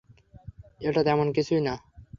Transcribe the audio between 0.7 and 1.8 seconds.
এটা তেমন কিছুই না।